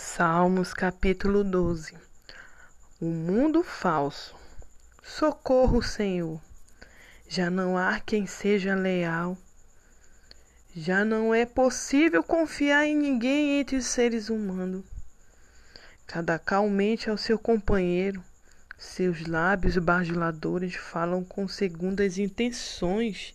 Salmos 0.00 0.72
capítulo 0.72 1.42
12 1.42 1.96
O 3.00 3.06
mundo 3.06 3.64
falso. 3.64 4.36
Socorro, 5.02 5.82
Senhor. 5.82 6.40
Já 7.28 7.50
não 7.50 7.76
há 7.76 7.98
quem 7.98 8.24
seja 8.24 8.76
leal. 8.76 9.36
Já 10.74 11.04
não 11.04 11.34
é 11.34 11.44
possível 11.44 12.22
confiar 12.22 12.86
em 12.86 12.96
ninguém 12.96 13.58
entre 13.58 13.74
os 13.76 13.86
seres 13.86 14.30
humanos. 14.30 14.84
Cada 16.06 16.38
calmente 16.38 17.10
ao 17.10 17.18
seu 17.18 17.36
companheiro. 17.36 18.22
Seus 18.78 19.26
lábios 19.26 19.76
bajuladores 19.78 20.76
falam 20.76 21.24
com 21.24 21.48
segundas 21.48 22.18
intenções. 22.18 23.34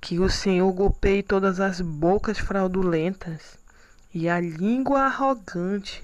Que 0.00 0.20
o 0.20 0.30
Senhor 0.30 0.72
golpeie 0.72 1.24
todas 1.24 1.58
as 1.58 1.80
bocas 1.80 2.38
fraudulentas 2.38 3.58
e 4.18 4.30
a 4.30 4.40
língua 4.40 5.02
arrogante 5.02 6.02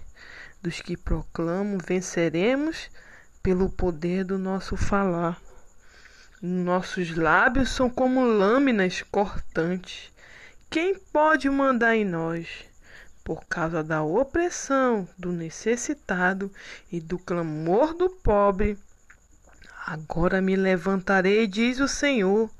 dos 0.61 0.82
que 0.82 0.98
proclamam 0.98 1.79
venceremos 1.79 2.90
pelo 3.43 3.70
poder 3.70 4.22
do 4.22 4.36
nosso 4.36 4.76
falar. 4.76 5.40
Nossos 6.43 7.17
lábios 7.17 7.70
são 7.70 7.89
como 7.89 8.22
lâminas 8.22 9.00
cortantes. 9.11 10.12
Quem 10.68 10.94
pode 10.94 11.48
mandar 11.48 11.96
em 11.96 12.04
nós? 12.04 12.46
Por 13.25 13.46
causa 13.46 13.82
da 13.82 14.03
opressão 14.03 15.08
do 15.17 15.32
necessitado 15.32 16.53
e 16.92 17.00
do 17.00 17.18
clamor 17.18 17.94
do 17.94 18.11
pobre, 18.11 18.76
agora 19.86 20.42
me 20.42 20.54
levantarei, 20.54 21.46
diz 21.46 21.81
o 21.81 21.89
Senhor. 21.89 22.50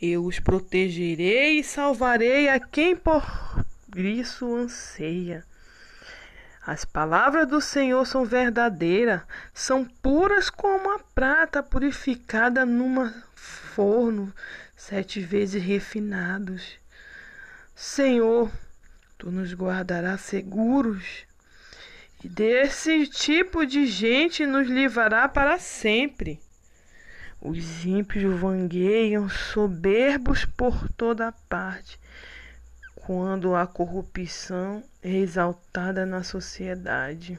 Eu 0.00 0.24
os 0.24 0.40
protegerei 0.40 1.60
e 1.60 1.64
salvarei 1.64 2.48
a 2.48 2.58
quem 2.58 2.96
por 2.96 3.55
isso 4.04 4.54
anseia. 4.54 5.44
As 6.66 6.84
palavras 6.84 7.46
do 7.46 7.60
Senhor 7.60 8.04
são 8.04 8.24
verdadeiras, 8.24 9.22
são 9.54 9.84
puras 9.84 10.50
como 10.50 10.90
a 10.90 10.98
prata 10.98 11.62
purificada 11.62 12.66
numa 12.66 13.14
forno, 13.34 14.34
sete 14.74 15.20
vezes 15.20 15.62
refinados. 15.62 16.76
Senhor, 17.74 18.50
tu 19.16 19.30
nos 19.30 19.54
guardarás 19.54 20.22
seguros 20.22 21.24
e 22.24 22.28
desse 22.28 23.06
tipo 23.06 23.64
de 23.64 23.86
gente 23.86 24.44
nos 24.44 24.66
livrará 24.66 25.28
para 25.28 25.58
sempre. 25.58 26.40
Os 27.40 27.84
ímpios 27.84 28.40
vangueiam 28.40 29.28
soberbos 29.28 30.44
por 30.44 30.88
toda 30.96 31.30
parte 31.48 32.00
quando 33.06 33.54
a 33.54 33.68
corrupção 33.68 34.82
é 35.00 35.12
exaltada 35.12 36.04
na 36.04 36.24
sociedade. 36.24 37.38